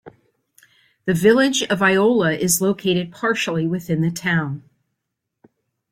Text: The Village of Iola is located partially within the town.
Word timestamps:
The 1.05 1.13
Village 1.13 1.61
of 1.61 1.83
Iola 1.83 2.33
is 2.33 2.59
located 2.59 3.11
partially 3.11 3.67
within 3.67 4.01
the 4.01 4.09
town. 4.09 4.67